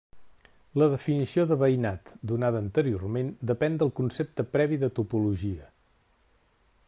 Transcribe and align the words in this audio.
La 0.81 0.85
definició 0.93 1.43
de 1.51 1.57
veïnat 1.63 2.09
donada 2.31 2.61
anteriorment 2.67 3.29
depèn 3.53 3.77
del 3.83 3.93
concepte 4.01 4.49
previ 4.57 4.79
de 4.85 4.91
topologia. 5.01 5.71